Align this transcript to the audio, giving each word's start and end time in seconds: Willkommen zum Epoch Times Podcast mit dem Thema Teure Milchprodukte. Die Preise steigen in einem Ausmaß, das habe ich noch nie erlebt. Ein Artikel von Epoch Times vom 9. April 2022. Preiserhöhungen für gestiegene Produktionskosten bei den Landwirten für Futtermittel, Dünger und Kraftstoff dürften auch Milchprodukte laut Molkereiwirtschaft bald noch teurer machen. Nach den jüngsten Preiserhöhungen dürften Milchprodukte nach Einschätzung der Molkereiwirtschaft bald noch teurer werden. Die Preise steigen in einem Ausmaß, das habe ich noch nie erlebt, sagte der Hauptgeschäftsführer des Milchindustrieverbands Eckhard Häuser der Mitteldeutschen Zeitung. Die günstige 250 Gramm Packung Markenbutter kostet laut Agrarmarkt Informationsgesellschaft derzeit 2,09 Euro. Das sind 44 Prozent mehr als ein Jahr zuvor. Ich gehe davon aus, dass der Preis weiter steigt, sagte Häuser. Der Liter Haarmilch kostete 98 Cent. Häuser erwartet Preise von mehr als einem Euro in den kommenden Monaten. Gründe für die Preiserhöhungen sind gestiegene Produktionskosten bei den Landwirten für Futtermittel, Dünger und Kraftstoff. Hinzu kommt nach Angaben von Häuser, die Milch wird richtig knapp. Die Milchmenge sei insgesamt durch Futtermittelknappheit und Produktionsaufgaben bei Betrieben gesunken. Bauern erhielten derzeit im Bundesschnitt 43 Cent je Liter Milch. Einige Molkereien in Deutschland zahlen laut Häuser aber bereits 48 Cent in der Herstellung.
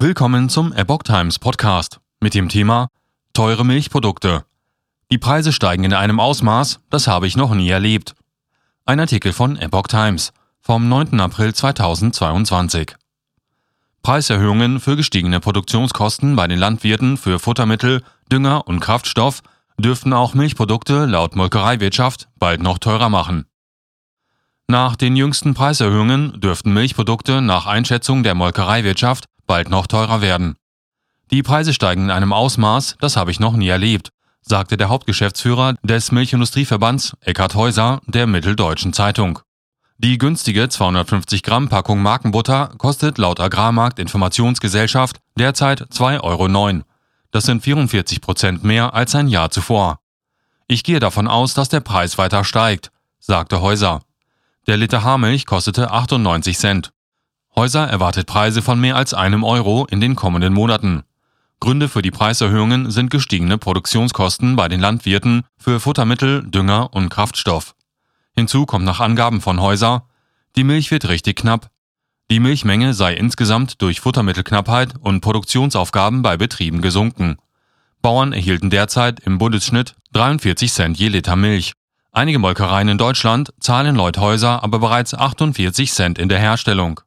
Willkommen 0.00 0.48
zum 0.48 0.72
Epoch 0.72 1.02
Times 1.02 1.40
Podcast 1.40 1.98
mit 2.20 2.32
dem 2.32 2.48
Thema 2.48 2.86
Teure 3.32 3.66
Milchprodukte. 3.66 4.44
Die 5.10 5.18
Preise 5.18 5.52
steigen 5.52 5.82
in 5.82 5.92
einem 5.92 6.20
Ausmaß, 6.20 6.78
das 6.88 7.08
habe 7.08 7.26
ich 7.26 7.36
noch 7.36 7.52
nie 7.52 7.68
erlebt. 7.68 8.14
Ein 8.86 9.00
Artikel 9.00 9.32
von 9.32 9.56
Epoch 9.56 9.88
Times 9.88 10.32
vom 10.60 10.88
9. 10.88 11.18
April 11.18 11.52
2022. 11.52 12.94
Preiserhöhungen 14.04 14.78
für 14.78 14.94
gestiegene 14.94 15.40
Produktionskosten 15.40 16.36
bei 16.36 16.46
den 16.46 16.60
Landwirten 16.60 17.16
für 17.16 17.40
Futtermittel, 17.40 18.04
Dünger 18.30 18.68
und 18.68 18.78
Kraftstoff 18.78 19.42
dürften 19.78 20.12
auch 20.12 20.32
Milchprodukte 20.32 21.06
laut 21.06 21.34
Molkereiwirtschaft 21.34 22.28
bald 22.36 22.62
noch 22.62 22.78
teurer 22.78 23.08
machen. 23.08 23.46
Nach 24.68 24.94
den 24.94 25.16
jüngsten 25.16 25.54
Preiserhöhungen 25.54 26.40
dürften 26.40 26.72
Milchprodukte 26.72 27.40
nach 27.40 27.66
Einschätzung 27.66 28.22
der 28.22 28.36
Molkereiwirtschaft 28.36 29.24
bald 29.48 29.68
noch 29.68 29.88
teurer 29.88 30.20
werden. 30.20 30.54
Die 31.32 31.42
Preise 31.42 31.74
steigen 31.74 32.04
in 32.04 32.10
einem 32.12 32.32
Ausmaß, 32.32 32.96
das 33.00 33.16
habe 33.16 33.32
ich 33.32 33.40
noch 33.40 33.54
nie 33.54 33.68
erlebt, 33.68 34.12
sagte 34.40 34.76
der 34.76 34.88
Hauptgeschäftsführer 34.88 35.74
des 35.82 36.12
Milchindustrieverbands 36.12 37.16
Eckhard 37.20 37.56
Häuser 37.56 38.00
der 38.06 38.28
Mitteldeutschen 38.28 38.92
Zeitung. 38.92 39.40
Die 39.98 40.16
günstige 40.16 40.68
250 40.68 41.42
Gramm 41.42 41.68
Packung 41.68 42.00
Markenbutter 42.00 42.72
kostet 42.78 43.18
laut 43.18 43.40
Agrarmarkt 43.40 43.98
Informationsgesellschaft 43.98 45.16
derzeit 45.36 45.82
2,09 45.82 46.22
Euro. 46.22 46.82
Das 47.32 47.44
sind 47.44 47.62
44 47.62 48.20
Prozent 48.20 48.62
mehr 48.62 48.94
als 48.94 49.16
ein 49.16 49.26
Jahr 49.26 49.50
zuvor. 49.50 49.98
Ich 50.68 50.84
gehe 50.84 51.00
davon 51.00 51.26
aus, 51.26 51.52
dass 51.54 51.68
der 51.68 51.80
Preis 51.80 52.16
weiter 52.16 52.44
steigt, 52.44 52.92
sagte 53.18 53.60
Häuser. 53.60 54.00
Der 54.68 54.76
Liter 54.76 55.02
Haarmilch 55.02 55.46
kostete 55.46 55.90
98 55.90 56.56
Cent. 56.56 56.92
Häuser 57.58 57.88
erwartet 57.88 58.28
Preise 58.28 58.62
von 58.62 58.80
mehr 58.80 58.94
als 58.94 59.14
einem 59.14 59.42
Euro 59.42 59.84
in 59.90 60.00
den 60.00 60.14
kommenden 60.14 60.54
Monaten. 60.54 61.02
Gründe 61.58 61.88
für 61.88 62.02
die 62.02 62.12
Preiserhöhungen 62.12 62.92
sind 62.92 63.10
gestiegene 63.10 63.58
Produktionskosten 63.58 64.54
bei 64.54 64.68
den 64.68 64.78
Landwirten 64.78 65.42
für 65.56 65.80
Futtermittel, 65.80 66.48
Dünger 66.48 66.94
und 66.94 67.08
Kraftstoff. 67.08 67.74
Hinzu 68.36 68.64
kommt 68.64 68.84
nach 68.84 69.00
Angaben 69.00 69.40
von 69.40 69.60
Häuser, 69.60 70.06
die 70.54 70.62
Milch 70.62 70.92
wird 70.92 71.08
richtig 71.08 71.40
knapp. 71.40 71.68
Die 72.30 72.38
Milchmenge 72.38 72.94
sei 72.94 73.14
insgesamt 73.14 73.82
durch 73.82 73.98
Futtermittelknappheit 73.98 74.94
und 75.00 75.20
Produktionsaufgaben 75.20 76.22
bei 76.22 76.36
Betrieben 76.36 76.80
gesunken. 76.80 77.38
Bauern 78.02 78.32
erhielten 78.32 78.70
derzeit 78.70 79.18
im 79.18 79.38
Bundesschnitt 79.38 79.96
43 80.12 80.72
Cent 80.72 80.96
je 80.96 81.08
Liter 81.08 81.34
Milch. 81.34 81.72
Einige 82.12 82.38
Molkereien 82.38 82.86
in 82.86 82.98
Deutschland 82.98 83.52
zahlen 83.58 83.96
laut 83.96 84.18
Häuser 84.18 84.62
aber 84.62 84.78
bereits 84.78 85.12
48 85.12 85.90
Cent 85.90 86.20
in 86.20 86.28
der 86.28 86.38
Herstellung. 86.38 87.00